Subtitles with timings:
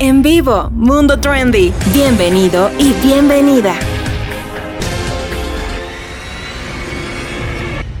[0.00, 1.72] En vivo, Mundo Trendy.
[1.92, 3.74] Bienvenido y bienvenida.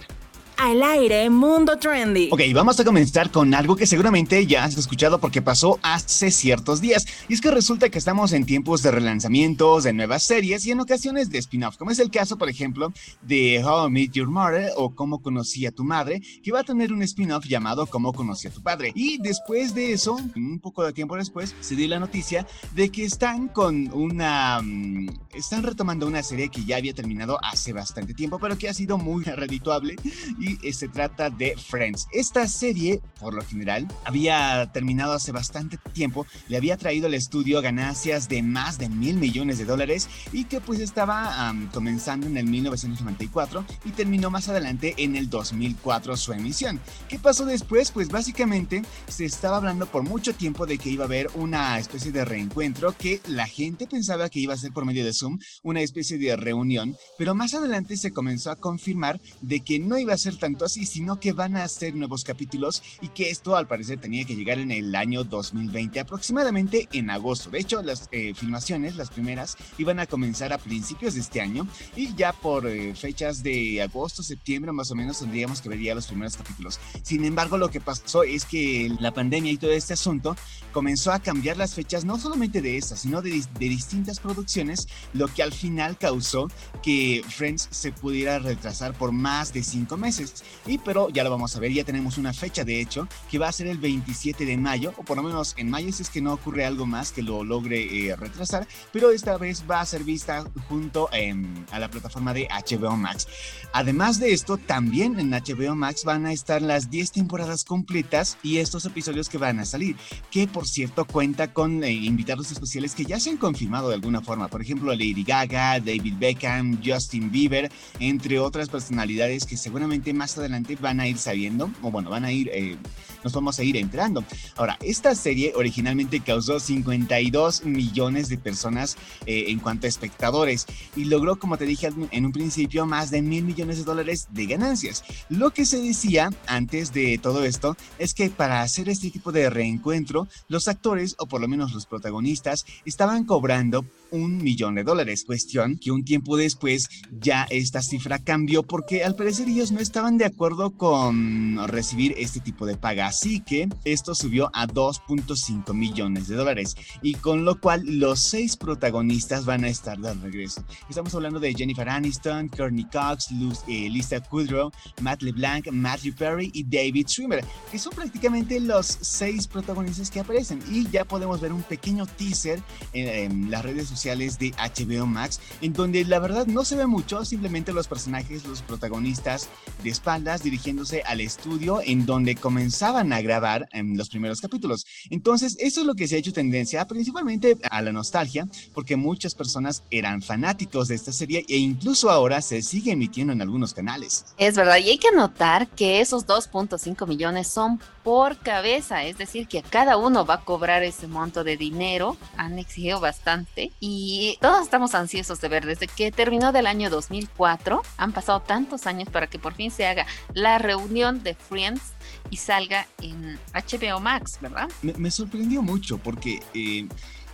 [0.58, 2.30] Al aire, Mundo Trendy.
[2.32, 6.80] Ok, vamos a comenzar con algo que seguramente ya has escuchado porque pasó hace ciertos
[6.80, 7.06] días.
[7.28, 10.80] Y es que resulta que estamos en tiempos de relanzamientos, de nuevas series y en
[10.80, 14.72] ocasiones de spin-off, como es el caso, por ejemplo, de How I Met Your Mother
[14.76, 18.48] o Cómo Conocí a tu Madre, que va a tener un spin-off llamado Cómo Conocí
[18.48, 18.92] a tu Padre.
[18.96, 23.06] Y después de eso, un poco de tiempo después, se dio la noticia de que
[23.06, 24.62] están con una...
[24.62, 28.74] Mm, están retomando una serie que ya había terminado hace bastante tiempo, pero que ha
[28.74, 29.96] sido muy redituable
[30.40, 32.08] y eh, se trata de Friends.
[32.12, 37.62] Esta serie, por lo general, había terminado hace bastante tiempo, le había traído al estudio
[37.62, 42.46] ganancias de más de mil millones de dólares y que pues estaba comenzando en el
[42.46, 46.80] 1994 y terminó más adelante en el 2004 su emisión.
[47.08, 47.92] ¿Qué pasó después?
[47.92, 52.12] Pues básicamente se estaba hablando por mucho tiempo de que iba a haber una especie
[52.12, 55.82] de reencuentro que la gente pensaba que iba a ser por medio de Zoom, una
[55.82, 60.18] especie de reunión, pero más adelante se comenzó a confirmar de que no iba a
[60.18, 64.00] ser tanto así, sino que van a hacer nuevos capítulos y que esto al parecer
[64.00, 67.50] tenía que llegar en el año 2020, aproximadamente en agosto.
[67.50, 71.68] De hecho, las eh, filmaciones, las primeras, iban a comenzar a principios de este año
[71.96, 75.96] y ya por eh, fechas de agosto, septiembre más o menos tendríamos que ver ya
[75.96, 76.80] los primeros capítulos.
[77.02, 80.36] Sin embargo, lo que pasó es que la pandemia y todo este asunto
[80.72, 85.28] comenzó a cambiar las fechas no solamente de estas, sino de, de distintas producciones, lo
[85.28, 86.48] que al final causó
[86.82, 90.23] que Friends se pudiera retrasar por más de cinco meses.
[90.66, 93.48] Y pero ya lo vamos a ver, ya tenemos una fecha de hecho que va
[93.48, 96.22] a ser el 27 de mayo, o por lo menos en mayo si es que
[96.22, 100.04] no ocurre algo más que lo logre eh, retrasar, pero esta vez va a ser
[100.04, 103.28] vista junto em, a la plataforma de HBO Max.
[103.74, 108.58] Además de esto, también en HBO Max van a estar las 10 temporadas completas y
[108.58, 109.96] estos episodios que van a salir,
[110.32, 114.22] que por cierto cuenta con eh, invitados especiales que ya se han confirmado de alguna
[114.22, 120.38] forma, por ejemplo Lady Gaga, David Beckham, Justin Bieber, entre otras personalidades que seguramente más
[120.38, 122.78] adelante van a ir sabiendo, o bueno, van a ir, eh,
[123.24, 124.24] nos vamos a ir entrando.
[124.56, 130.66] Ahora, esta serie originalmente causó 52 millones de personas eh, en cuanto a espectadores
[130.96, 134.46] y logró, como te dije en un principio, más de mil millones de dólares de
[134.46, 135.04] ganancias.
[135.30, 139.50] Lo que se decía antes de todo esto es que para hacer este tipo de
[139.50, 145.24] reencuentro, los actores, o por lo menos los protagonistas, estaban cobrando un millón de dólares.
[145.26, 150.18] Cuestión que un tiempo después ya esta cifra cambió porque al parecer ellos no estaban
[150.18, 153.08] de acuerdo con recibir este tipo de paga.
[153.08, 158.56] Así que esto subió a 2.5 millones de dólares y con lo cual los seis
[158.56, 160.64] protagonistas van a estar de regreso.
[160.90, 164.72] Estamos hablando de Jennifer Aniston, Courtney Cox, Luz, eh, Lisa Kudrow,
[165.02, 170.60] Matt LeBlanc, Matthew Perry y David Schwimmer, que son prácticamente los seis protagonistas que aparecen
[170.70, 172.62] y ya podemos ver un pequeño teaser
[172.94, 176.86] en, en las redes sociales de HBO Max, en donde la verdad no se ve
[176.86, 179.48] mucho, simplemente los personajes, los protagonistas
[179.82, 184.86] de espaldas dirigiéndose al estudio en donde comenzaban a grabar en los primeros capítulos.
[185.10, 189.36] Entonces, eso es lo que se ha hecho tendencia, principalmente a la nostalgia, porque muchas
[189.36, 194.26] personas eran fanáticos de esta serie e incluso ahora se sigue emitiendo en algunos canales.
[194.38, 199.48] Es verdad, y hay que notar que esos 2.5 millones son por cabeza, es decir,
[199.48, 204.38] que cada uno va a cobrar ese monto de dinero, han exigido bastante y y
[204.42, 205.68] todos estamos ansiosos de ver.
[205.68, 209.86] Desde que terminó del año 2004, han pasado tantos años para que por fin se
[209.86, 211.94] haga la reunión de Friends
[212.32, 214.68] y salga en HBO Max, ¿verdad?
[214.82, 216.88] Me, sorprendió mucho porque eh,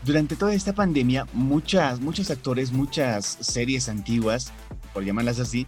[0.03, 4.51] durante toda esta pandemia, muchas, muchos actores, muchas series antiguas,
[4.94, 5.65] por llamarlas así,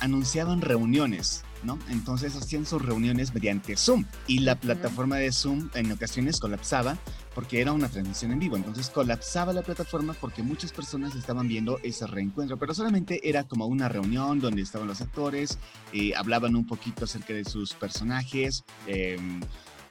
[0.00, 1.78] anunciaban reuniones ¿no?
[1.88, 6.98] Entonces hacían sus reuniones mediante Zoom y la plataforma de Zoom en ocasiones colapsaba
[7.34, 11.78] porque era una transmisión en vivo, entonces colapsaba la plataforma porque muchas personas estaban viendo
[11.84, 15.58] ese reencuentro, pero solamente era como una reunión donde estaban los actores,
[15.92, 19.40] eh, hablaban un poquito acerca de sus personajes em,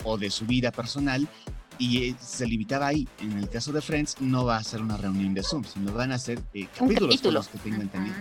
[0.03, 1.27] o de su vida personal
[1.77, 3.07] y eh, se limitaba ahí.
[3.19, 6.11] En el caso de Friends no va a ser una reunión de Zoom, sino van
[6.11, 8.15] a ser eh, capítulos, los que tengo entendido.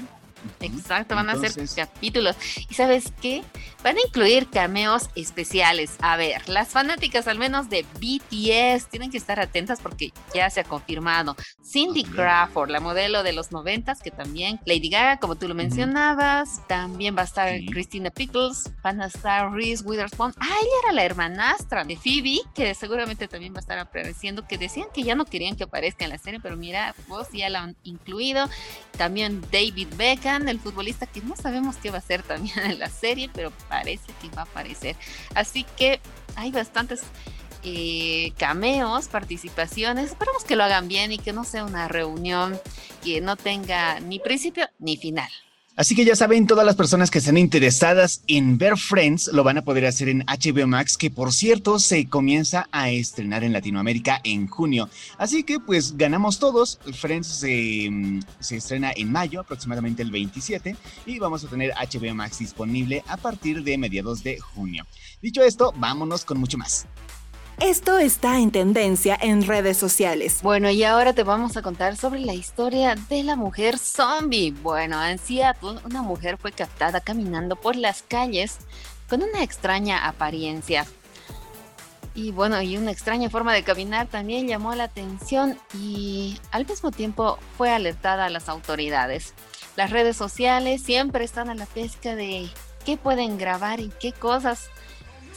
[0.60, 2.36] Exacto, van a ser capítulos.
[2.68, 3.42] ¿Y sabes qué?
[3.82, 5.96] Van a incluir cameos especiales.
[6.00, 10.60] A ver, las fanáticas al menos de BTS tienen que estar atentas porque ya se
[10.60, 11.36] ha confirmado.
[11.64, 16.66] Cindy Crawford, la modelo de los noventas, que también Lady Gaga, como tú lo mencionabas.
[16.68, 20.32] También va a estar Christina Pickles, van a estar Reese Witherspoon.
[20.38, 24.58] Ah, ella era la hermanastra de Phoebe, que seguramente también va a estar apareciendo, que
[24.58, 27.62] decían que ya no querían que aparezca en la serie, pero mira, vos ya la
[27.62, 28.48] han incluido.
[28.96, 29.88] También David
[30.26, 34.12] El futbolista que no sabemos qué va a ser también en la serie, pero parece
[34.20, 34.96] que va a aparecer.
[35.34, 36.00] Así que
[36.34, 37.02] hay bastantes
[37.62, 40.10] eh, cameos, participaciones.
[40.10, 42.58] Esperamos que lo hagan bien y que no sea una reunión
[43.04, 45.30] que no tenga ni principio ni final.
[45.76, 49.58] Así que ya saben, todas las personas que estén interesadas en ver Friends lo van
[49.58, 54.18] a poder hacer en HBO Max, que por cierto se comienza a estrenar en Latinoamérica
[54.24, 54.88] en junio.
[55.18, 56.78] Así que pues ganamos todos.
[56.98, 62.14] Friends se, mm, se estrena en mayo, aproximadamente el 27, y vamos a tener HBO
[62.14, 64.86] Max disponible a partir de mediados de junio.
[65.20, 66.86] Dicho esto, vámonos con mucho más.
[67.60, 70.40] Esto está en tendencia en redes sociales.
[70.42, 74.50] Bueno, y ahora te vamos a contar sobre la historia de la mujer zombie.
[74.50, 78.58] Bueno, en Seattle, una mujer fue captada caminando por las calles
[79.08, 80.84] con una extraña apariencia.
[82.14, 86.90] Y bueno, y una extraña forma de caminar también llamó la atención y al mismo
[86.90, 89.32] tiempo fue alertada a las autoridades.
[89.76, 92.50] Las redes sociales siempre están a la pesca de
[92.84, 94.68] qué pueden grabar y qué cosas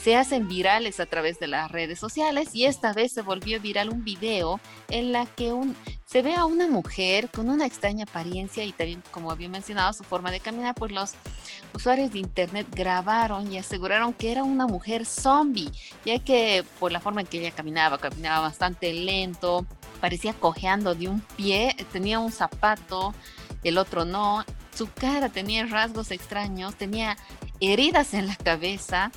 [0.01, 3.89] se hacen virales a través de las redes sociales y esta vez se volvió viral
[3.89, 5.53] un video en la que
[6.05, 10.03] se ve a una mujer con una extraña apariencia y también, como había mencionado, su
[10.03, 11.13] forma de caminar, pues los
[11.73, 15.71] usuarios de internet grabaron y aseguraron que era una mujer zombie,
[16.05, 19.65] ya que por la forma en que ella caminaba, caminaba bastante lento,
[19.99, 23.13] parecía cojeando de un pie, tenía un zapato,
[23.63, 27.17] el otro no, su cara tenía rasgos extraños, tenía
[27.59, 29.11] heridas en la cabeza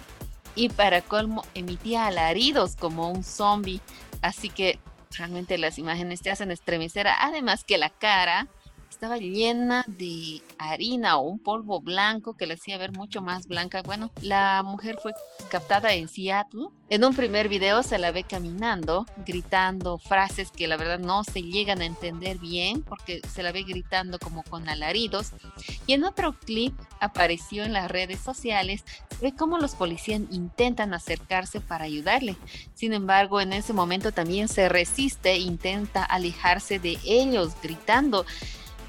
[0.55, 3.81] y para colmo emitía alaridos como un zombie.
[4.21, 4.79] Así que
[5.17, 7.07] realmente las imágenes te hacen estremecer.
[7.09, 8.49] Además que la cara
[8.93, 13.83] estaba llena de harina o un polvo blanco que la hacía ver mucho más blanca.
[13.83, 15.13] Bueno, la mujer fue
[15.51, 16.69] captada en Seattle.
[16.91, 21.43] En un primer video se la ve caminando, gritando frases que la verdad no se
[21.43, 25.33] llegan a entender bien porque se la ve gritando como con alaridos.
[25.87, 30.93] Y en otro clip apareció en las redes sociales, se ve cómo los policías intentan
[30.93, 32.37] acercarse para ayudarle.
[32.75, 38.27] Sin embargo, en ese momento también se resiste e intenta alejarse de ellos gritando.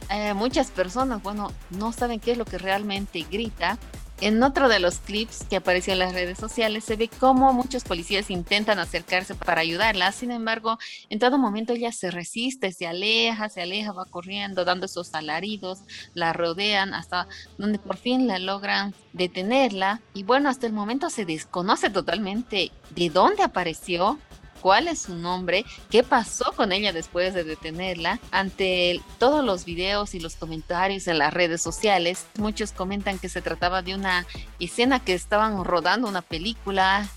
[0.10, 3.78] Eh, muchas personas, bueno, no saben qué es lo que realmente grita.
[4.22, 7.84] En otro de los clips que apareció en las redes sociales se ve cómo muchos
[7.84, 10.14] policías intentan acercarse para ayudarla.
[10.14, 10.78] Sin embargo,
[11.10, 15.80] en todo momento ella se resiste, se aleja, se aleja, va corriendo, dando esos alaridos,
[16.14, 20.00] la rodean hasta donde por fin la logran detenerla.
[20.14, 24.20] Y bueno, hasta el momento se desconoce totalmente de dónde apareció,
[24.64, 28.22] cuál es su nombre, qué pasó con ella después de detenerla.
[28.32, 33.42] Ante todos los videos y los comentarios en las redes sociales, muchos comentan que se
[33.42, 34.26] trataba de una
[34.62, 37.10] escena que estaban rodando una película.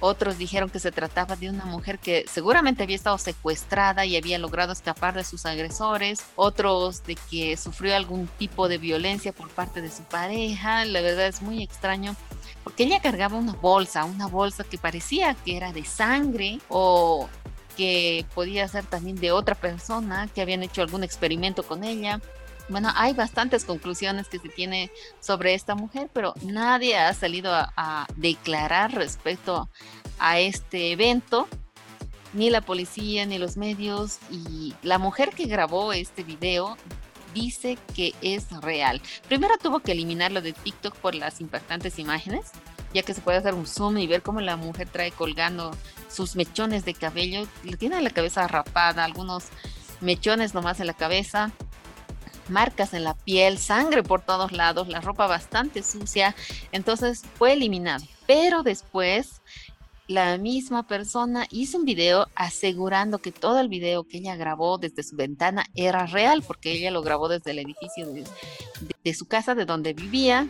[0.00, 4.38] Otros dijeron que se trataba de una mujer que seguramente había estado secuestrada y había
[4.38, 6.22] logrado escapar de sus agresores.
[6.36, 10.84] Otros de que sufrió algún tipo de violencia por parte de su pareja.
[10.84, 12.16] La verdad es muy extraño
[12.64, 17.28] porque ella cargaba una bolsa, una bolsa que parecía que era de sangre o
[17.76, 22.20] que podía ser también de otra persona que habían hecho algún experimento con ella.
[22.68, 24.90] Bueno, hay bastantes conclusiones que se tiene
[25.20, 29.68] sobre esta mujer, pero nadie ha salido a, a declarar respecto
[30.18, 31.48] a este evento,
[32.32, 36.76] ni la policía, ni los medios, y la mujer que grabó este video
[37.34, 39.00] dice que es real.
[39.28, 42.50] Primero tuvo que eliminarlo de TikTok por las impactantes imágenes,
[42.94, 45.76] ya que se puede hacer un zoom y ver cómo la mujer trae colgando
[46.08, 47.46] sus mechones de cabello,
[47.78, 49.44] tiene la cabeza rapada, algunos
[50.00, 51.52] mechones nomás en la cabeza,
[52.48, 56.34] marcas en la piel, sangre por todos lados, la ropa bastante sucia,
[56.72, 58.04] entonces fue eliminado.
[58.26, 59.42] Pero después
[60.08, 65.02] la misma persona hizo un video asegurando que todo el video que ella grabó desde
[65.02, 68.06] su ventana era real, porque ella lo grabó desde el edificio
[69.04, 70.48] de, su casa, de donde vivía.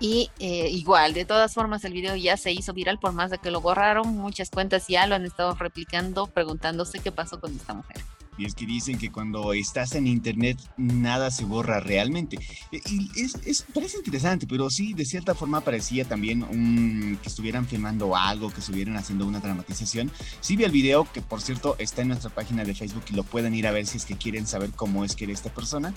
[0.00, 3.38] Y eh, igual, de todas formas, el video ya se hizo viral, por más de
[3.38, 7.74] que lo borraron, muchas cuentas ya lo han estado replicando, preguntándose qué pasó con esta
[7.74, 7.96] mujer.
[8.36, 12.38] Y es que dicen que cuando estás en internet nada se borra realmente.
[12.72, 18.16] E, y es, parece interesante, pero sí, de cierta forma parecía también que estuvieran filmando
[18.16, 20.10] algo, que estuvieran haciendo una dramatización.
[20.40, 23.24] Sí vi el video, que por cierto está en nuestra página de Facebook y lo
[23.24, 25.94] pueden ir a ver si es que quieren saber cómo es que era esta persona.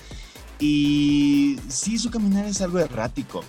[0.59, 3.43] Y sí, su caminar es algo errático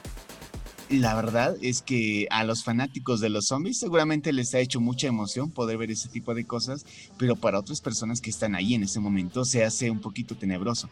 [0.91, 5.07] la verdad es que a los fanáticos de los zombies seguramente les ha hecho mucha
[5.07, 6.87] emoción poder ver ese tipo de cosas,
[7.19, 10.89] pero para otras personas que están ahí en ese momento se hace un poquito tenebroso.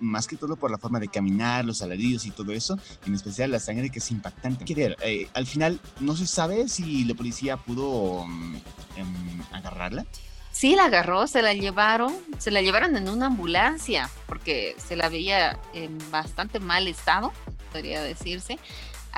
[0.00, 3.50] Más que todo por la forma de caminar, los alaridos y todo eso, en especial
[3.50, 4.64] la sangre que es impactante.
[5.02, 8.56] Eh, al final no se sabe si la policía pudo mm,
[8.96, 10.06] em, agarrarla.
[10.50, 15.08] Sí, la agarró, se la llevaron, se la llevaron en una ambulancia porque se la
[15.08, 17.30] veía en bastante mal estado,
[17.70, 18.58] podría decirse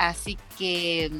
[0.07, 1.11] así que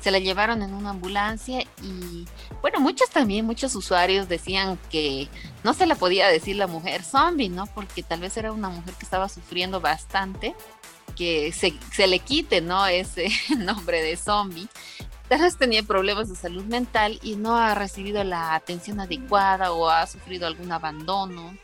[0.00, 2.26] se la llevaron en una ambulancia y
[2.60, 5.28] bueno, muchos también, muchos usuarios decían que
[5.62, 7.66] no se la podía decir la mujer zombie, ¿no?
[7.66, 10.56] Porque tal vez era una mujer que estaba sufriendo bastante,
[11.16, 12.84] que se, se le quite, ¿no?
[12.86, 14.66] Ese nombre de zombie.
[15.28, 19.88] Tal vez tenía problemas de salud mental y no ha recibido la atención adecuada o
[19.88, 21.56] ha sufrido algún abandono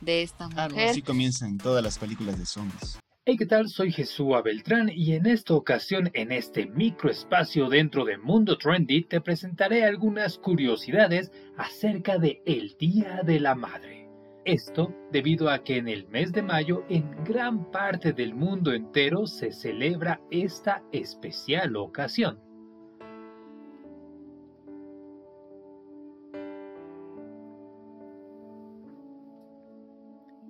[0.00, 0.90] de esta mujer.
[0.90, 2.98] así comienzan todas las películas de zombies.
[3.26, 3.70] Hey, ¿qué tal?
[3.70, 9.18] Soy Jesús Beltrán y en esta ocasión, en este microespacio dentro de Mundo Trendy, te
[9.22, 14.10] presentaré algunas curiosidades acerca de el Día de la Madre.
[14.44, 19.26] Esto debido a que en el mes de mayo en gran parte del mundo entero
[19.26, 22.43] se celebra esta especial ocasión.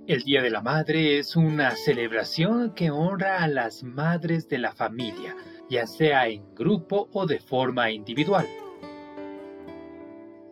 [0.06, 4.72] El Día de la Madre es una celebración que honra a las madres de la
[4.72, 5.34] familia,
[5.70, 8.46] ya sea en grupo o de forma individual.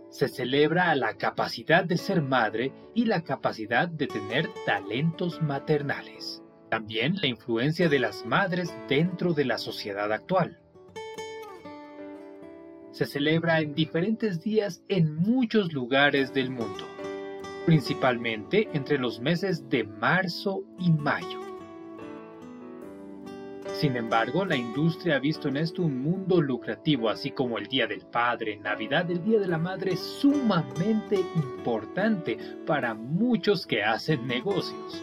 [0.08, 6.42] Se celebra la capacidad de ser madre y la capacidad de tener talentos maternales.
[6.70, 10.60] También la influencia de las madres dentro de la sociedad actual.
[12.90, 16.91] Se celebra en diferentes días en muchos lugares del mundo
[17.66, 21.40] principalmente entre los meses de marzo y mayo.
[23.80, 27.86] Sin embargo, la industria ha visto en esto un mundo lucrativo, así como el Día
[27.86, 35.02] del Padre, Navidad, el Día de la Madre, sumamente importante para muchos que hacen negocios.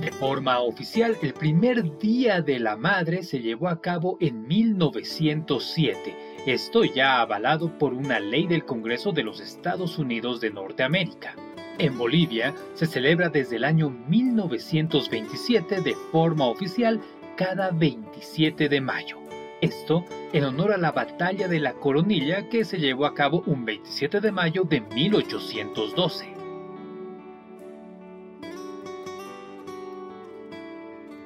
[0.00, 6.29] De forma oficial, el primer Día de la Madre se llevó a cabo en 1907
[6.46, 11.34] esto ya avalado por una ley del Congreso de los Estados Unidos de Norteamérica.
[11.78, 17.00] En Bolivia se celebra desde el año 1927 de forma oficial
[17.36, 19.18] cada 27 de mayo.
[19.60, 23.64] Esto en honor a la batalla de la Coronilla que se llevó a cabo un
[23.64, 26.39] 27 de mayo de 1812.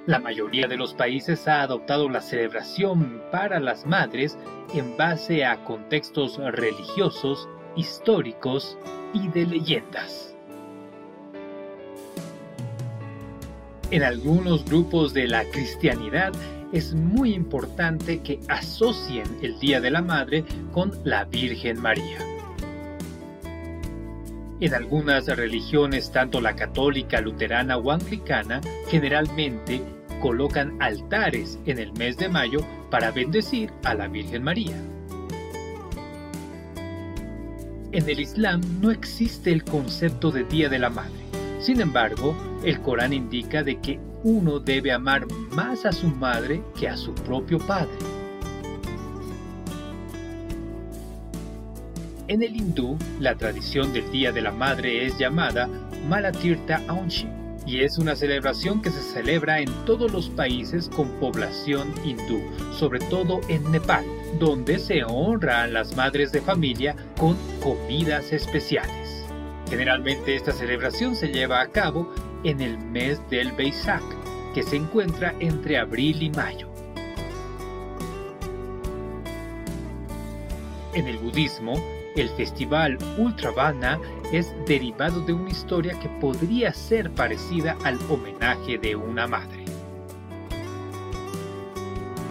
[0.06, 4.36] La mayoría de los países ha adoptado la celebración para las madres
[4.74, 8.76] en base a contextos religiosos, históricos
[9.14, 10.36] y de leyendas.
[13.90, 16.32] En algunos grupos de la cristianidad
[16.72, 22.18] es muy importante que asocien el Día de la Madre con la Virgen María.
[24.60, 29.82] En algunas religiones, tanto la católica, luterana o anglicana, generalmente
[30.20, 34.76] colocan altares en el mes de mayo para bendecir a la Virgen María.
[37.92, 41.24] En el Islam no existe el concepto de Día de la Madre.
[41.60, 46.88] Sin embargo, el Corán indica de que uno debe amar más a su madre que
[46.88, 47.94] a su propio padre.
[52.26, 55.68] En el hindú, la tradición del Día de la Madre es llamada
[56.08, 57.28] Malatirtha Aunshi,
[57.66, 62.42] y es una celebración que se celebra en todos los países con población hindú,
[62.72, 64.04] sobre todo en Nepal,
[64.38, 69.24] donde se honra a las madres de familia con comidas especiales.
[69.70, 72.12] Generalmente esta celebración se lleva a cabo
[72.44, 74.02] en el mes del Beisak,
[74.52, 76.68] que se encuentra entre abril y mayo.
[80.92, 81.74] En el budismo,
[82.14, 83.98] el festival Ultravana
[84.36, 89.64] es derivado de una historia que podría ser parecida al homenaje de una madre.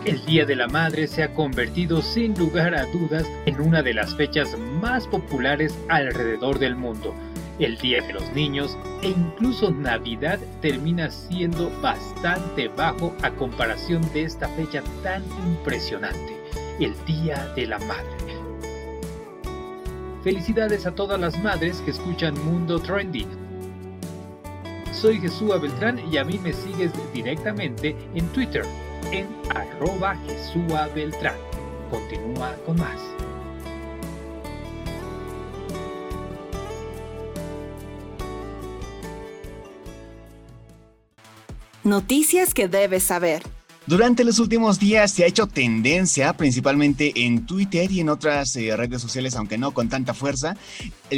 [0.05, 3.93] El Día de la Madre se ha convertido sin lugar a dudas en una de
[3.93, 7.15] las fechas más populares alrededor del mundo.
[7.57, 14.23] El Día de los Niños e incluso Navidad termina siendo bastante bajo a comparación de
[14.23, 16.37] esta fecha tan impresionante,
[16.81, 18.32] el Día de la Madre.
[20.23, 23.27] Felicidades a todas las madres que escuchan Mundo Trendy.
[24.93, 28.63] Soy Jesús Beltrán y a mí me sigues directamente en Twitter
[29.11, 31.35] en arroba Jesúa Beltrán.
[31.91, 33.01] Continúa con más.
[41.83, 43.43] Noticias que debes saber.
[43.85, 48.75] Durante los últimos días se ha hecho tendencia, principalmente en Twitter y en otras eh,
[48.77, 50.55] redes sociales, aunque no con tanta fuerza,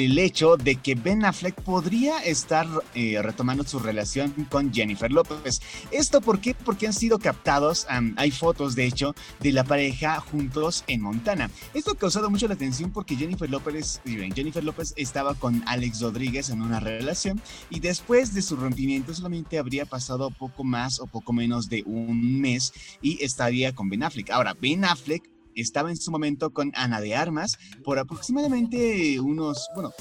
[0.03, 5.61] el hecho de que Ben Affleck podría estar eh, retomando su relación con Jennifer López.
[5.89, 6.53] ¿Esto por qué?
[6.53, 7.87] Porque han sido captados,
[8.17, 11.49] hay fotos de hecho, de la pareja juntos en Montana.
[11.73, 16.49] Esto ha causado mucho la atención porque Jennifer López, Jennifer López estaba con Alex Rodríguez
[16.49, 21.31] en una relación y después de su rompimiento solamente habría pasado poco más o poco
[21.31, 24.29] menos de un mes y estaría con Ben Affleck.
[24.31, 29.91] Ahora, Ben Affleck estaba en su momento con Ana de Armas por aproximadamente unos, bueno,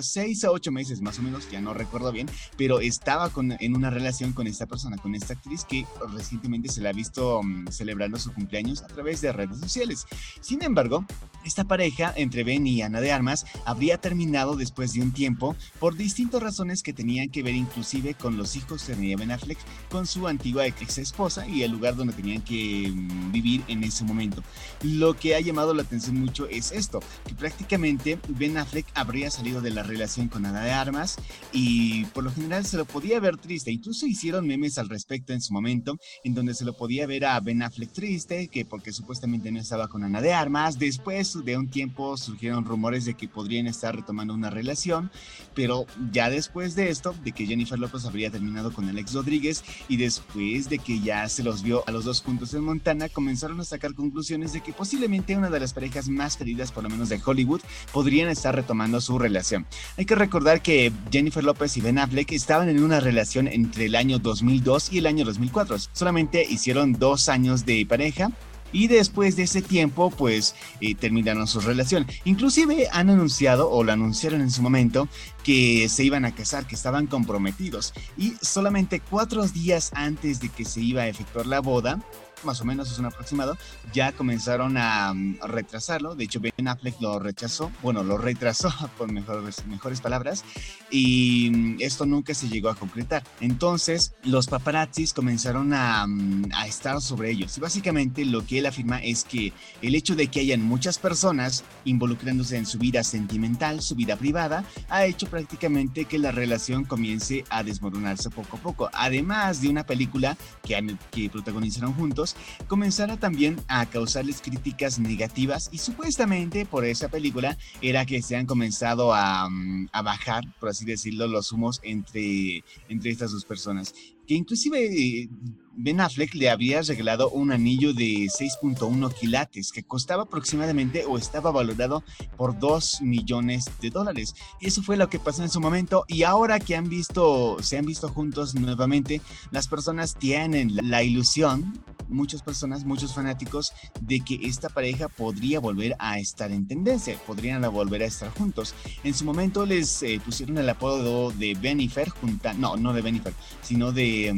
[0.00, 3.76] seis a ocho meses más o menos, ya no recuerdo bien, pero estaba con, en
[3.76, 7.68] una relación con esta persona, con esta actriz que recientemente se la ha visto mm,
[7.68, 10.06] celebrando su cumpleaños a través de redes sociales.
[10.40, 11.04] Sin embargo,
[11.44, 15.96] esta pareja entre Ben y Ana de Armas habría terminado después de un tiempo por
[15.96, 19.58] distintas razones que tenían que ver inclusive con los hijos que tenía Ben Affleck
[19.90, 24.04] con su antigua ex esposa y el lugar donde tenían que mm, vivir en ese
[24.04, 24.42] momento.
[24.82, 29.60] Lo que ha llamado la atención mucho es esto, que prácticamente Ben Affleck habría salido
[29.60, 31.16] de la relación con Ana de Armas
[31.52, 33.70] y por lo general se lo podía ver triste.
[33.70, 37.38] Incluso hicieron memes al respecto en su momento, en donde se lo podía ver a
[37.40, 40.78] Ben Affleck triste, que porque supuestamente no estaba con Ana de Armas.
[40.78, 45.10] Después de un tiempo surgieron rumores de que podrían estar retomando una relación,
[45.54, 49.98] pero ya después de esto, de que Jennifer López habría terminado con Alex Rodríguez y
[49.98, 53.64] después de que ya se los vio a los dos juntos en Montana, comenzaron a
[53.64, 57.20] sacar conclusiones de que posiblemente una de las parejas más queridas, por lo menos de
[57.24, 57.60] Hollywood,
[57.92, 59.66] podrían estar retomando su relación.
[59.96, 63.96] Hay que recordar que Jennifer López y Ben Affleck estaban en una relación entre el
[63.96, 65.76] año 2002 y el año 2004.
[65.92, 68.30] Solamente hicieron dos años de pareja
[68.72, 72.06] y después de ese tiempo pues eh, terminaron su relación.
[72.24, 75.08] Inclusive han anunciado o lo anunciaron en su momento
[75.44, 80.64] que se iban a casar, que estaban comprometidos y solamente cuatro días antes de que
[80.64, 82.00] se iba a efectuar la boda
[82.44, 83.56] más o menos es un aproximado,
[83.92, 86.14] ya comenzaron a, mm, retrasarlo.
[86.14, 90.44] De hecho, Ben Affleck lo rechazó, bueno, lo retrasó por mejores, mejores palabras,
[90.90, 93.22] y mm, esto nunca se llegó a concretar.
[93.40, 97.56] Entonces, los paparazzis comenzaron a, mm, a estar sobre ellos.
[97.56, 101.64] Y básicamente lo que él afirma es que el hecho de que hayan muchas personas
[101.84, 107.44] involucrándose en su vida sentimental, su vida privada, ha hecho prácticamente que la relación comience
[107.50, 108.90] a desmoronarse poco a poco.
[108.92, 112.29] Además de una película que, que protagonizaron juntos,
[112.66, 118.46] comenzara también a causarles críticas negativas y supuestamente por esa película era que se han
[118.46, 123.94] comenzado a, mm, a bajar, por así decirlo, los humos entre, entre estas dos personas
[124.30, 125.28] que inclusive eh,
[125.72, 131.50] Ben Affleck le había regalado un anillo de 6.1 quilates que costaba aproximadamente o estaba
[131.50, 132.02] valorado
[132.36, 134.34] por 2 millones de dólares.
[134.60, 137.86] Eso fue lo que pasó en su momento y ahora que han visto, se han
[137.86, 139.20] visto juntos nuevamente,
[139.52, 141.72] las personas tienen la ilusión,
[142.08, 147.62] muchas personas, muchos fanáticos, de que esta pareja podría volver a estar en tendencia, podrían
[147.72, 148.74] volver a estar juntos.
[149.04, 153.32] En su momento les eh, pusieron el apodo de Benifer, junta, no, no de Benifer,
[153.62, 154.34] sino de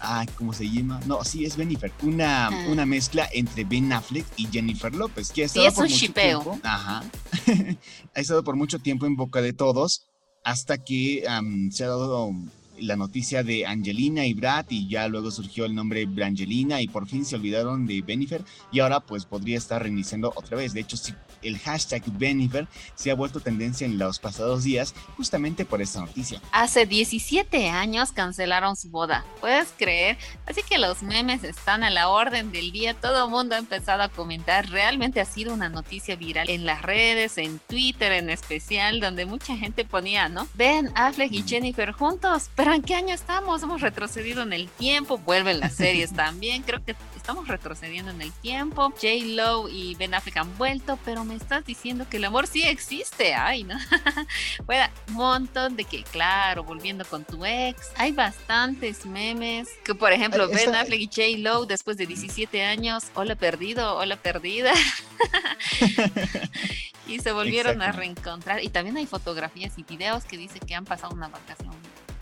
[0.00, 1.00] ah, ¿cómo se llama?
[1.06, 1.92] No, sí, es Benifer.
[2.02, 2.66] Una, ah.
[2.70, 6.58] una mezcla entre Ben Affleck y Jennifer López, que ha estado por mucho tiempo.
[6.62, 7.04] Ajá.
[8.14, 10.06] ha estado por mucho tiempo en boca de todos
[10.44, 11.24] hasta que
[11.70, 12.32] se ha dado
[12.78, 17.08] la noticia de Angelina y Brad y ya luego surgió el nombre Brangelina y por
[17.08, 20.72] fin se olvidaron de Benifer y ahora pues podría estar reiniciando otra vez.
[20.72, 25.64] De hecho, sí, el hashtag Benifer se ha vuelto tendencia en los pasados días justamente
[25.64, 26.40] por esta noticia.
[26.52, 30.18] Hace 17 años cancelaron su boda, ¿puedes creer?
[30.46, 34.02] Así que los memes están a la orden del día, todo el mundo ha empezado
[34.02, 39.00] a comentar, realmente ha sido una noticia viral en las redes, en Twitter en especial,
[39.00, 40.48] donde mucha gente ponía, ¿no?
[40.54, 43.62] Ben Affleck y Jennifer juntos, pero ¿en qué año estamos?
[43.62, 46.96] Hemos retrocedido en el tiempo, vuelven las series también, creo que
[47.26, 48.90] estamos retrocediendo en el tiempo.
[48.90, 49.06] J.
[49.24, 53.34] Lo y Ben Affleck han vuelto, pero me estás diciendo que el amor sí existe.
[53.34, 53.76] Ay, ¿no?
[54.66, 57.90] bueno, un montón de que, claro, volviendo con tu ex.
[57.96, 61.22] Hay bastantes memes que, por ejemplo, Ben Affleck y J.
[61.38, 64.72] Lo después de 17 años, hola perdido, hola perdida.
[67.06, 68.62] y se volvieron a reencontrar.
[68.62, 71.74] Y también hay fotografías y videos que dicen que han pasado una vacación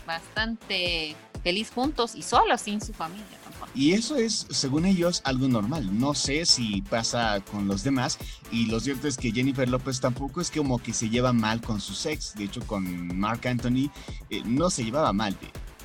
[0.05, 3.25] bastante feliz juntos y solos sin su familia.
[3.75, 5.99] Y eso es, según ellos, algo normal.
[5.99, 8.17] No sé si pasa con los demás.
[8.51, 11.81] Y lo cierto es que Jennifer López tampoco es como que se lleva mal con
[11.81, 12.35] su ex.
[12.35, 13.91] De hecho, con Mark Anthony
[14.29, 15.37] eh, no se llevaba mal.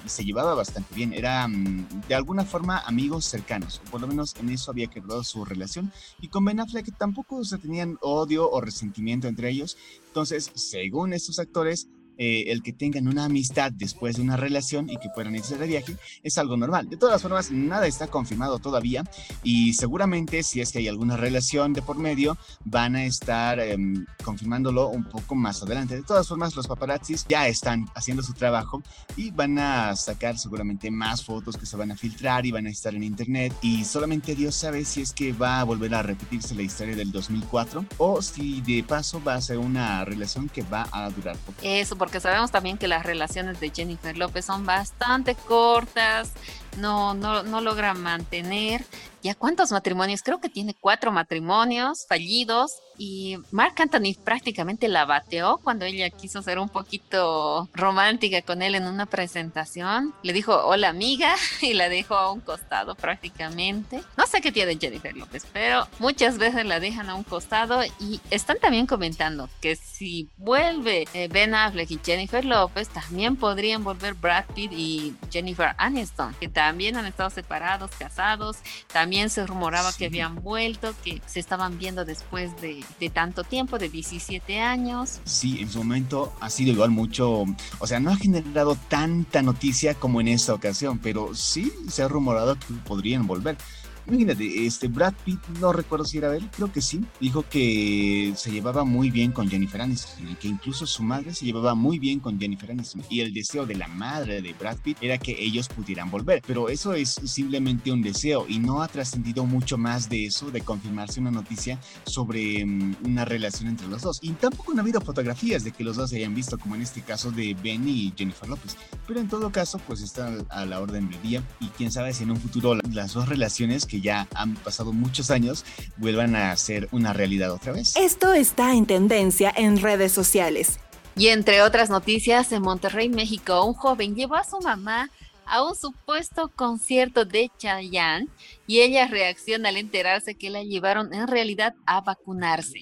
[0.04, 1.12] y se llevaba bastante bien.
[1.12, 3.80] Era mm, de alguna forma amigos cercanos.
[3.90, 5.92] Por lo menos en eso había quedado su relación.
[6.20, 9.76] Y con Ben Affleck tampoco se tenían odio o resentimiento entre ellos.
[10.06, 11.88] Entonces, según estos actores,
[12.22, 15.66] eh, el que tengan una amistad después de una relación y que puedan irse de
[15.66, 16.90] viaje es algo normal.
[16.90, 19.04] De todas formas, nada está confirmado todavía
[19.42, 24.04] y seguramente si es que hay alguna relación de por medio, van a estar em,
[24.22, 25.96] confirmándolo un poco más adelante.
[25.96, 28.83] De todas formas, los paparazzis ya están haciendo su trabajo
[29.16, 32.70] y van a sacar seguramente más fotos que se van a filtrar y van a
[32.70, 36.54] estar en internet y solamente Dios sabe si es que va a volver a repetirse
[36.54, 40.87] la historia del 2004 o si de paso va a ser una relación que va
[40.92, 41.59] a durar poco.
[41.62, 46.33] Eso, porque sabemos también que las relaciones de Jennifer López son bastante cortas,
[46.76, 48.85] no, no, no logran mantener.
[49.22, 50.22] ¿Ya cuántos matrimonios?
[50.22, 56.42] Creo que tiene cuatro matrimonios fallidos y Mark Anthony prácticamente la bateó cuando ella quiso
[56.42, 60.14] ser un poquito romántica con él en una presentación.
[60.22, 64.02] Le dijo hola amiga y la dejó a un costado prácticamente.
[64.16, 68.20] No sé qué tiene Jennifer López, pero muchas veces la dejan a un costado y
[68.30, 74.14] están también comentando que si vuelve eh, Ben Affleck y Jennifer López, también podrían volver
[74.14, 78.59] Brad Pitt y Jennifer Aniston, que también han estado separados, casados.
[78.92, 83.79] También se rumoraba que habían vuelto, que se estaban viendo después de, de, tanto tiempo,
[83.79, 85.20] de 17 años.
[85.25, 87.46] Sí, en su momento ha sido igual mucho,
[87.79, 92.09] o sea, no ha generado tanta noticia como en esta ocasión, pero sí se ha
[92.09, 93.57] rumorado que podrían volver.
[94.06, 98.50] Imagínate, este Brad Pitt, no recuerdo si era él, creo que sí, dijo que se
[98.50, 102.38] llevaba muy bien con Jennifer Aniston que incluso su madre se llevaba muy bien con
[102.38, 103.02] Jennifer Aniston.
[103.08, 106.68] Y el deseo de la madre de Brad Pitt era que ellos pudieran volver, pero
[106.68, 111.20] eso es simplemente un deseo y no ha trascendido mucho más de eso, de confirmarse
[111.20, 114.18] una noticia sobre um, una relación entre los dos.
[114.22, 117.02] Y tampoco han habido fotografías de que los dos se hayan visto como en este
[117.02, 121.08] caso de Ben y Jennifer López, pero en todo caso pues está a la orden
[121.10, 124.55] del día y quién sabe si en un futuro las dos relaciones que ya han
[124.55, 125.64] pasado muchos años
[125.96, 127.96] vuelvan a ser una realidad otra vez.
[127.96, 130.79] Esto está en tendencia en redes sociales.
[131.16, 135.11] Y entre otras noticias, en Monterrey, México, un joven llevó a su mamá
[135.44, 138.29] a un supuesto concierto de Chayanne
[138.68, 142.79] y ella reacciona al enterarse que la llevaron en realidad a vacunarse.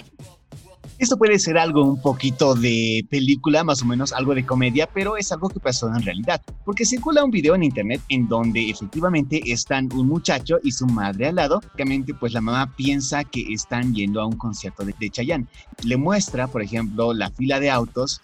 [0.99, 5.17] Esto puede ser algo un poquito de película, más o menos algo de comedia, pero
[5.17, 9.41] es algo que pasó en realidad, porque circula un video en internet en donde efectivamente
[9.53, 11.61] están un muchacho y su madre al lado.
[11.73, 15.47] Obviamente, pues la mamá piensa que están yendo a un concierto de, de Chayanne.
[15.85, 18.21] Le muestra, por ejemplo, la fila de autos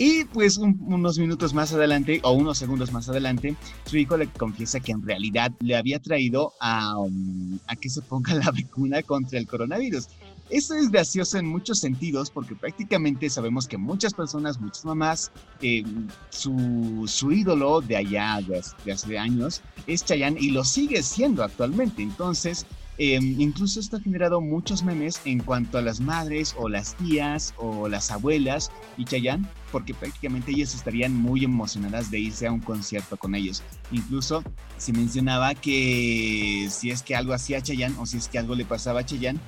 [0.00, 3.54] y pues unos minutos más adelante o unos segundos más adelante,
[3.84, 8.00] su hijo le confiesa que en realidad le había traído a, um, a que se
[8.00, 10.08] ponga la vacuna contra el coronavirus.
[10.50, 15.30] Esto es gracioso en muchos sentidos porque prácticamente sabemos que muchas personas, muchas mamás,
[15.62, 15.84] eh,
[16.30, 22.02] su, ídolo de allá, de, de hace años, es Chayanne y lo sigue siendo actualmente.
[22.02, 22.66] Entonces,
[22.98, 27.54] eh, incluso esto ha generado muchos memes en cuanto a las madres o las tías
[27.56, 32.60] o las abuelas y Chayanne porque prácticamente ellas estarían muy emocionadas de irse a un
[32.60, 33.62] concierto con ellos.
[33.92, 34.42] Incluso
[34.76, 38.64] se mencionaba que si es que algo hacía Chayanne o si es que algo le
[38.64, 39.38] pasaba a Chayanne,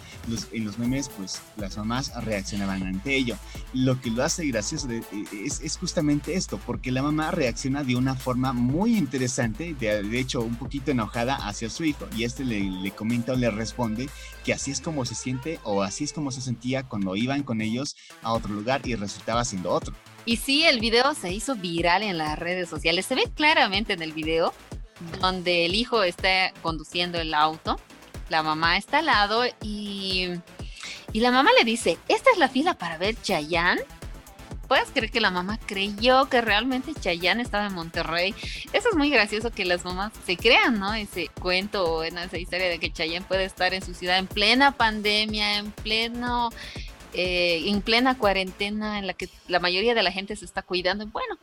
[0.52, 3.36] en los memes, pues las mamás reaccionaban ante ello.
[3.72, 8.52] Lo que lo hace gracioso es, justamente esto, porque la mamá reacciona de una forma
[8.52, 13.32] muy interesante, de, hecho un poquito enojada hacia su hijo, y este le, le comenta
[13.32, 14.08] o le responde
[14.44, 17.60] que así es como se siente o así es como se sentía cuando iban con
[17.60, 19.94] ellos a otro lugar y resultaba siendo otro.
[20.24, 23.06] Y sí, el video se hizo viral en las redes sociales.
[23.06, 24.54] Se ve claramente en el video
[25.20, 27.80] donde el hijo está conduciendo el auto,
[28.28, 30.28] la mamá está al lado y,
[31.12, 33.82] y la mamá le dice, esta es la fila para ver Chayanne.
[34.68, 38.34] ¿Puedes creer que la mamá creyó que realmente Chayanne estaba en Monterrey?
[38.72, 40.94] Eso es muy gracioso que las mamás se crean, ¿no?
[40.94, 44.72] Ese cuento o esa historia de que Chayanne puede estar en su ciudad en plena
[44.72, 46.48] pandemia, en pleno
[47.14, 51.06] eh, en plena cuarentena en la que la mayoría de la gente se está cuidando.
[51.06, 51.36] Bueno,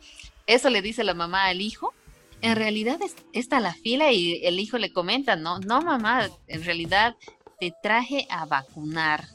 [0.46, 1.94] eso le dice la mamá al hijo
[2.42, 2.98] en realidad
[3.32, 7.16] está la fila y el hijo le comenta, no, no mamá, en realidad
[7.58, 9.26] te traje a vacunar.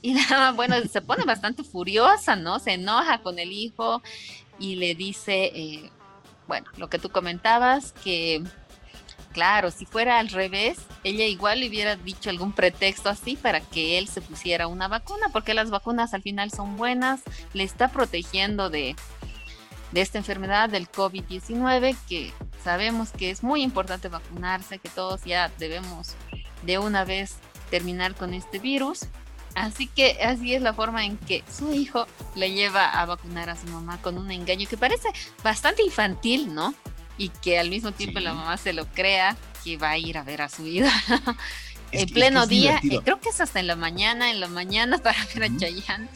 [0.00, 2.58] Y la bueno, se pone bastante furiosa, ¿no?
[2.58, 4.02] Se enoja con el hijo
[4.58, 5.90] y le dice, eh,
[6.46, 8.42] bueno, lo que tú comentabas, que
[9.32, 13.98] claro, si fuera al revés, ella igual le hubiera dicho algún pretexto así para que
[13.98, 17.20] él se pusiera una vacuna, porque las vacunas al final son buenas,
[17.52, 18.94] le está protegiendo de,
[19.92, 25.50] de esta enfermedad del COVID-19, que sabemos que es muy importante vacunarse, que todos ya
[25.58, 26.14] debemos
[26.62, 27.36] de una vez
[27.70, 29.06] terminar con este virus.
[29.54, 33.56] Así que así es la forma en que su hijo le lleva a vacunar a
[33.56, 35.08] su mamá con un engaño que parece
[35.44, 36.74] bastante infantil, ¿no?
[37.18, 40.24] Y que al mismo tiempo la mamá se lo crea que va a ir a
[40.24, 40.88] ver a su hijo
[41.92, 42.80] en pleno día.
[42.82, 46.08] Eh, creo que es hasta en la mañana, en la mañana para ver a Chayanne.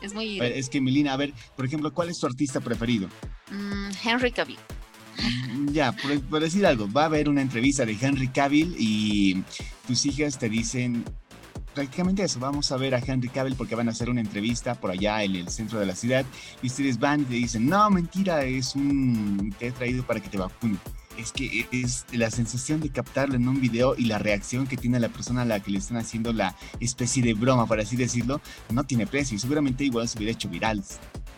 [0.00, 0.40] Es muy...
[0.40, 3.08] Es que Melina, a ver, por ejemplo, ¿cuál es tu artista preferido?
[3.50, 4.58] Mm, Henry Cavill.
[5.52, 9.42] Mm, ya, por, decir algo, va a haber una entrevista de Henry Cavill y
[9.86, 11.04] tus hijas te dicen,
[11.76, 12.40] prácticamente eso.
[12.40, 15.36] Vamos a ver a Henry Cavill porque van a hacer una entrevista por allá en
[15.36, 16.24] el centro de la ciudad.
[16.62, 19.54] Y ustedes van y te dicen, no, mentira, es un...
[19.58, 20.78] te he traído para que te vacune.
[21.18, 24.98] Es que es la sensación de captarlo en un video y la reacción que tiene
[24.98, 28.40] la persona a la que le están haciendo la especie de broma, por así decirlo,
[28.70, 30.82] no tiene precio y seguramente igual se hubiera hecho viral.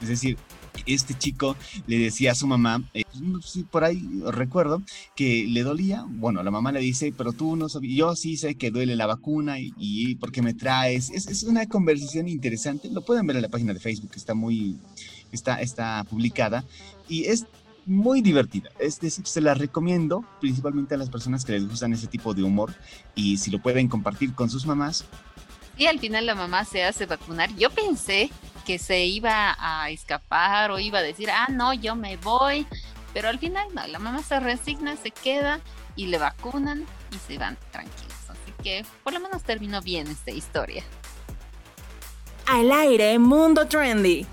[0.01, 0.38] Es decir,
[0.87, 4.83] este chico le decía a su mamá, eh, pues, por ahí recuerdo,
[5.14, 6.05] que le dolía.
[6.09, 9.07] Bueno, la mamá le dice, pero tú no sabes, yo sí sé que duele la
[9.07, 11.11] vacuna y, y porque me traes.
[11.11, 12.91] Es, es, una conversación interesante.
[12.91, 14.77] Lo pueden ver en la página de Facebook, está muy,
[15.33, 16.64] está, está publicada
[17.09, 17.47] y es
[17.87, 18.71] muy divertida.
[18.79, 22.43] Es decir, se la recomiendo principalmente a las personas que les gustan ese tipo de
[22.43, 22.75] humor
[23.14, 25.07] y si lo pueden compartir con sus mamás.
[25.79, 27.55] Y al final la mamá se hace vacunar.
[27.57, 28.31] Yo pensé
[28.68, 32.66] que se iba a escapar o iba a decir, ah, no, yo me voy.
[33.14, 35.61] Pero al final no, la mamá se resigna, se queda
[35.96, 38.12] y le vacunan y se van tranquilos.
[38.28, 40.85] Así que por lo menos terminó bien esta historia.
[42.46, 44.26] Al aire, Mundo Trendy.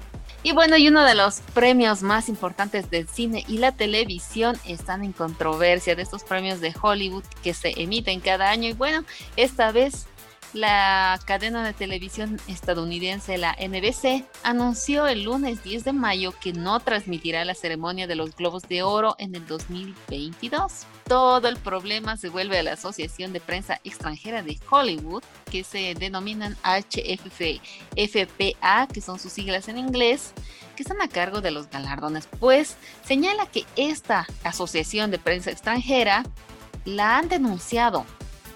[0.43, 5.05] Y bueno, y uno de los premios más importantes del cine y la televisión están
[5.05, 8.67] en controversia de estos premios de Hollywood que se emiten cada año.
[8.67, 9.05] Y bueno,
[9.37, 10.07] esta vez
[10.55, 16.79] la cadena de televisión estadounidense, la NBC, anunció el lunes 10 de mayo que no
[16.79, 20.87] transmitirá la ceremonia de los Globos de Oro en el 2022.
[21.09, 25.93] Todo el problema se vuelve a la Asociación de Prensa Extranjera de Hollywood, que se
[25.93, 26.87] denominan HFPA,
[28.87, 30.31] que son sus siglas en inglés,
[30.77, 36.23] que están a cargo de los galardones, pues señala que esta Asociación de Prensa Extranjera
[36.85, 38.05] la han denunciado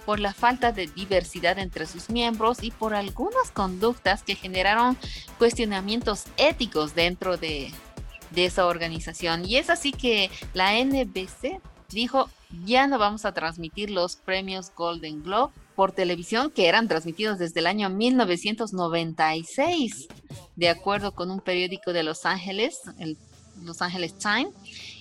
[0.10, 4.98] por la falta de diversidad entre sus miembros y por algunas conductas que generaron
[5.38, 7.72] cuestionamientos éticos dentro de,
[8.36, 9.46] esa organización.
[9.46, 12.28] Y es así que la NBC dijo,
[12.66, 17.60] ya no vamos a transmitir los premios Golden Globe por televisión que eran transmitidos desde
[17.60, 20.08] el año 1996,
[20.56, 23.16] de acuerdo con un periódico de Los Ángeles, el
[23.64, 24.56] Los Ángeles Times,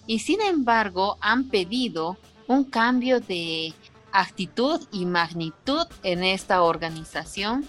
[0.07, 3.73] y sin embargo han pedido un cambio de
[4.12, 7.64] actitud y magnitud en esta organización,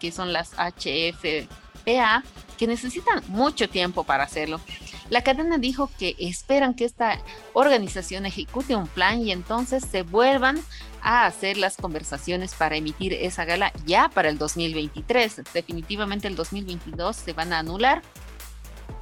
[0.00, 2.22] que son las HFPA,
[2.56, 4.60] que necesitan mucho tiempo para hacerlo.
[5.08, 7.20] La cadena dijo que esperan que esta
[7.52, 10.60] organización ejecute un plan y entonces se vuelvan
[11.00, 15.42] a hacer las conversaciones para emitir esa gala ya para el 2023.
[15.54, 18.02] Definitivamente el 2022 se van a anular,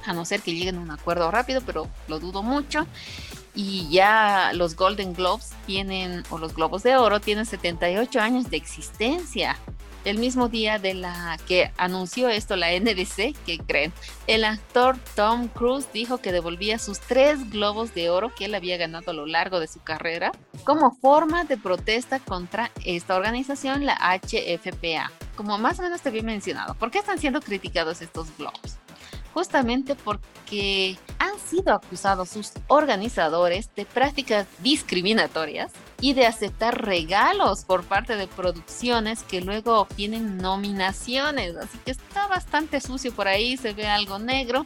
[0.05, 2.85] a no ser que lleguen a un acuerdo rápido, pero lo dudo mucho
[3.55, 8.57] y ya los Golden Globes tienen, o los Globos de Oro, tienen 78 años de
[8.57, 9.57] existencia.
[10.03, 13.91] El mismo día de la que anunció esto la NBC, que creen,
[14.27, 18.77] el actor Tom Cruise dijo que devolvía sus tres globos de oro que él había
[18.77, 20.31] ganado a lo largo de su carrera
[20.63, 25.11] como forma de protesta contra esta organización, la HFPA.
[25.35, 28.77] Como más o menos te había mencionado, ¿por qué están siendo criticados estos globos?
[29.35, 37.83] Justamente porque han sido acusados sus organizadores de prácticas discriminatorias y de aceptar regalos por
[37.83, 41.57] parte de producciones que luego obtienen nominaciones.
[41.57, 44.65] Así que está bastante sucio por ahí, se ve algo negro.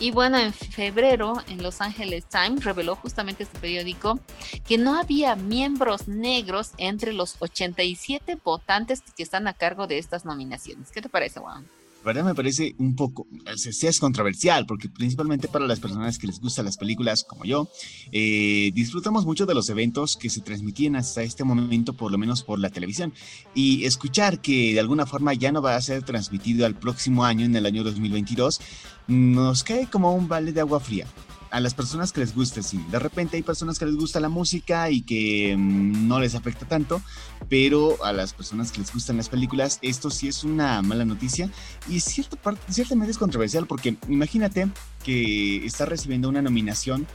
[0.00, 4.18] Y bueno, en febrero en Los Angeles Times reveló justamente este periódico
[4.66, 10.24] que no había miembros negros entre los 87 votantes que están a cargo de estas
[10.24, 10.90] nominaciones.
[10.90, 11.68] ¿Qué te parece, Juan?
[12.04, 16.64] Verdad me parece un poco, es controversial, porque principalmente para las personas que les gustan
[16.64, 17.68] las películas como yo,
[18.12, 22.42] eh, disfrutamos mucho de los eventos que se transmitían hasta este momento, por lo menos
[22.42, 23.12] por la televisión,
[23.54, 27.44] y escuchar que de alguna forma ya no va a ser transmitido al próximo año,
[27.44, 28.60] en el año 2022,
[29.08, 31.06] nos cae como un vale de agua fría.
[31.50, 32.84] A las personas que les gusta sí.
[32.90, 36.66] De repente hay personas que les gusta la música y que mm, no les afecta
[36.66, 37.00] tanto,
[37.48, 41.50] pero a las personas que les gustan las películas, esto sí es una mala noticia
[41.88, 44.68] y cierta parte, ciertamente es controversial porque imagínate
[45.04, 47.06] que está recibiendo una nominación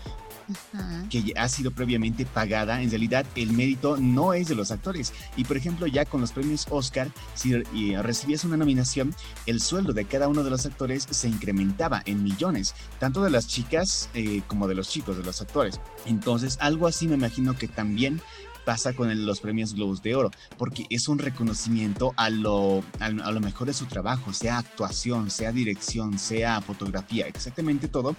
[1.09, 5.13] que ha sido previamente pagada, en realidad el mérito no es de los actores.
[5.35, 7.53] Y por ejemplo, ya con los premios Oscar, si
[7.95, 12.75] recibías una nominación, el sueldo de cada uno de los actores se incrementaba en millones,
[12.99, 15.79] tanto de las chicas eh, como de los chicos, de los actores.
[16.05, 18.21] Entonces, algo así me imagino que también
[18.63, 23.39] pasa con los premios Globos de Oro, porque es un reconocimiento a lo, a, lo
[23.39, 28.15] mejor de su trabajo, sea actuación, sea dirección, sea fotografía, exactamente todo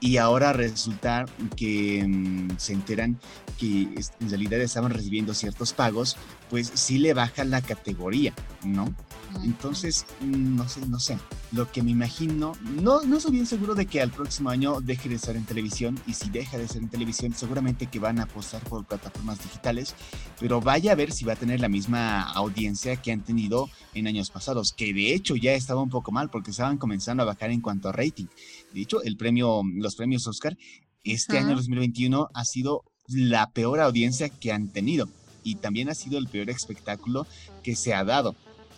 [0.00, 3.18] y ahora resulta que mm, se enteran
[3.58, 3.88] que
[4.20, 6.16] en realidad estaban recibiendo ciertos pagos,
[6.50, 8.94] pues sí le baja la categoría, ¿no?
[9.44, 11.18] Entonces, mm, no sé, no sé.
[11.52, 15.08] Lo que me imagino, no, no soy bien seguro de que al próximo año deje
[15.08, 18.24] de estar en televisión y si deja de ser en televisión, seguramente que van a
[18.24, 19.94] apostar por plataformas digitales,
[20.40, 24.06] pero vaya a ver si va a tener la misma audiencia que han tenido en
[24.06, 27.50] años pasados, que de hecho ya estaba un poco mal porque estaban comenzando a bajar
[27.50, 28.26] en cuanto a rating.
[28.72, 30.56] De hecho, el premio, los premios Oscar
[31.04, 35.08] este año 2021 ha sido la peor audiencia que han tenido
[35.44, 37.26] y también ha sido el peor espectáculo
[37.62, 38.34] que se ha dado.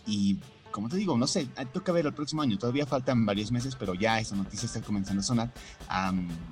[0.08, 0.38] Y
[0.70, 2.58] como te digo, no sé, ah, toca ver el próximo año.
[2.58, 5.52] Todavía faltan varios meses, pero ya esa noticia está comenzando a sonar.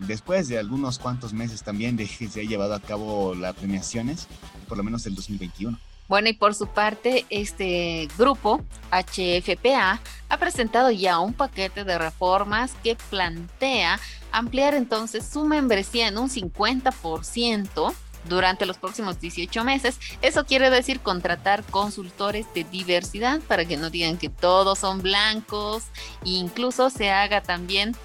[0.01, 4.29] después de algunos cuantos meses también de que se ha llevado a cabo las premiaciones,
[4.69, 5.79] por lo menos el 2021.
[6.09, 12.73] Bueno, y por su parte, este grupo, HFPA, ha presentado ya un paquete de reformas
[12.85, 13.99] que plantea
[14.31, 17.93] ampliar entonces su membresía en un 50%
[18.29, 19.99] durante los próximos 18 meses.
[20.23, 25.85] Eso quiere decir contratar consultores de diversidad para que no digan que todos son blancos
[26.25, 27.97] e incluso se haga también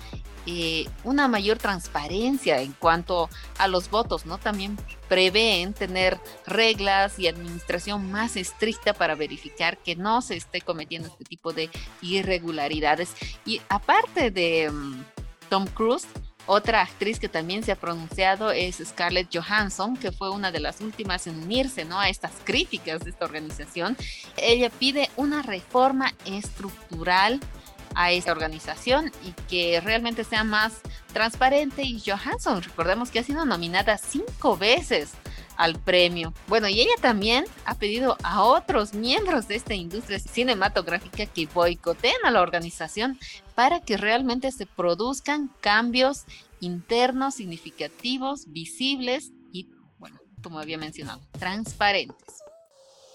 [0.48, 3.30] eh, una mayor transparencia en cuanto
[3.60, 4.40] a los votos, ¿no?
[4.40, 4.76] También
[5.08, 11.26] prevén tener reglas y administración más estricta para verificar que no se esté cometiendo este
[11.26, 11.70] tipo de
[12.02, 13.14] irregularidades.
[13.46, 15.04] Y aparte de mm,
[15.50, 16.08] Tom Cruise,
[16.48, 20.82] otra actriz que también se ha pronunciado es Scarlett Johansson, que fue una de las
[20.82, 23.98] últimas en unirse a estas críticas de esta organización.
[24.38, 27.40] Ella pide una reforma estructural
[27.96, 30.82] a esta organización y que realmente sea más
[31.14, 31.84] transparente.
[31.84, 35.12] Y Johansson, recordemos que ha sido nominada cinco veces
[35.58, 36.34] al premio.
[36.48, 42.16] Bueno, y ella también ha pedido a otros miembros de esta industria cinematográfica que boicoteen
[42.24, 43.20] a la organización
[43.56, 46.26] para que realmente se produzcan cambios
[46.60, 52.42] internos significativos, visibles y, bueno, como había mencionado, transparentes.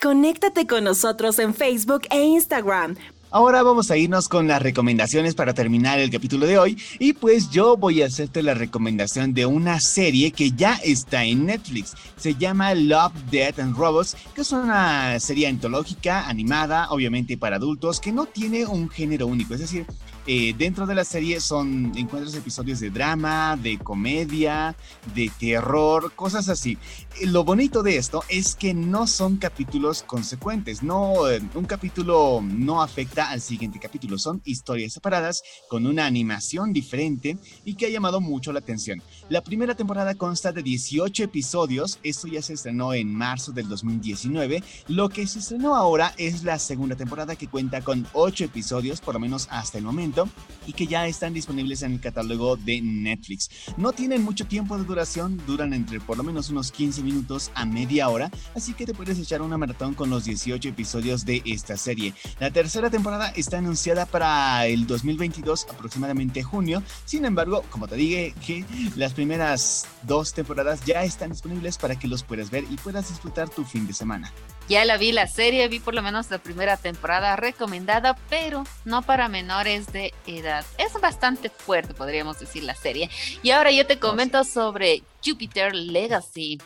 [0.02, 2.96] Conéctate con nosotros en Facebook e Instagram
[3.32, 7.50] Ahora vamos a irnos con las recomendaciones para terminar el capítulo de hoy y pues
[7.50, 11.94] yo voy a hacerte la recomendación de una serie que ya está en Netflix.
[12.16, 17.98] Se llama Love, Death and Robots, que es una serie antológica animada, obviamente para adultos,
[17.98, 19.86] que no tiene un género único, es decir,
[20.26, 24.74] eh, dentro de la serie son encuentros episodios de drama, de comedia,
[25.14, 26.78] de terror, cosas así.
[27.20, 32.40] Eh, lo bonito de esto es que no son capítulos consecuentes, no eh, un capítulo
[32.42, 37.90] no afecta al siguiente capítulo, son historias separadas con una animación diferente y que ha
[37.90, 39.02] llamado mucho la atención.
[39.28, 44.62] La primera temporada consta de 18 episodios, esto ya se estrenó en marzo del 2019,
[44.86, 49.14] lo que se estrenó ahora es la segunda temporada que cuenta con 8 episodios por
[49.14, 50.28] lo menos hasta el momento
[50.64, 53.50] y que ya están disponibles en el catálogo de Netflix.
[53.76, 57.66] No tienen mucho tiempo de duración, duran entre por lo menos unos 15 minutos a
[57.66, 61.76] media hora, así que te puedes echar una maratón con los 18 episodios de esta
[61.76, 62.14] serie.
[62.38, 66.80] La tercera temporada está anunciada para el 2022, aproximadamente junio.
[67.04, 72.06] Sin embargo, como te dije, que las primeras dos temporadas ya están disponibles para que
[72.06, 74.30] los puedas ver y puedas disfrutar tu fin de semana.
[74.68, 79.02] Ya la vi la serie, vi por lo menos la primera temporada recomendada, pero no
[79.02, 80.64] para menores de edad.
[80.78, 83.08] Es bastante fuerte, podríamos decir, la serie.
[83.42, 86.58] Y ahora yo te comento sobre Jupiter Legacy.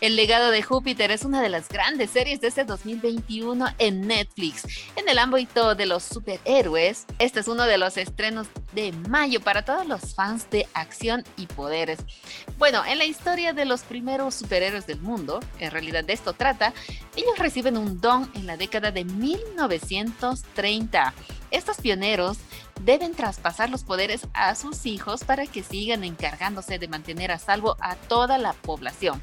[0.00, 4.64] El legado de Júpiter es una de las grandes series de este 2021 en Netflix.
[4.96, 9.64] En el ámbito de los superhéroes, este es uno de los estrenos de mayo para
[9.64, 11.98] todos los fans de acción y poderes.
[12.58, 16.74] Bueno, en la historia de los primeros superhéroes del mundo, en realidad de esto trata,
[17.16, 21.14] ellos reciben un don en la década de 1930.
[21.52, 22.38] Estos pioneros
[22.80, 27.76] deben traspasar los poderes a sus hijos para que sigan encargándose de mantener a salvo
[27.80, 29.22] a toda la población.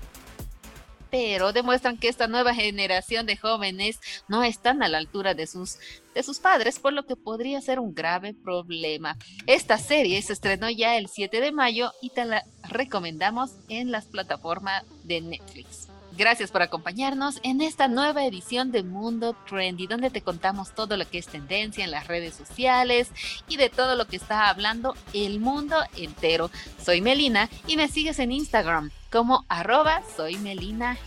[1.11, 5.77] pero demuestran que esta nueva generación de jóvenes no están a la altura de sus,
[6.15, 9.15] de sus padres, por lo que podría ser un grave problema.
[9.45, 14.05] Esta serie se estrenó ya el 7 de mayo y te la recomendamos en las
[14.05, 15.92] plataformas de Netflix.
[16.15, 21.09] Gracias por acompañarnos en esta nueva edición de Mundo Trendy, donde te contamos todo lo
[21.09, 23.09] que es tendencia en las redes sociales
[23.47, 26.51] y de todo lo que está hablando el mundo entero.
[26.83, 30.97] Soy Melina y me sigues en Instagram como arroba soy Melina.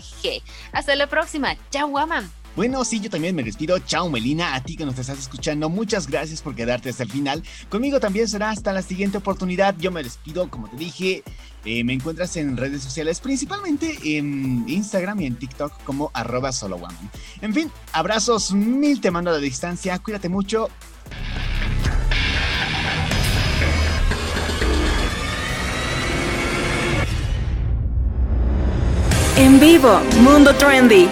[0.72, 1.56] Hasta la próxima.
[1.70, 2.45] Chao, Waman.
[2.56, 3.78] Bueno, sí, yo también me despido.
[3.80, 4.54] Chao, Melina.
[4.54, 7.42] A ti que nos estás escuchando, muchas gracias por quedarte hasta el final.
[7.68, 9.76] Conmigo también será hasta la siguiente oportunidad.
[9.78, 11.22] Yo me despido, como te dije.
[11.66, 16.78] Eh, me encuentras en redes sociales, principalmente en Instagram y en TikTok como arroba solo
[17.40, 19.98] En fin, abrazos mil te mando a la distancia.
[19.98, 20.68] Cuídate mucho.
[29.36, 31.06] En vivo, Mundo Trendy.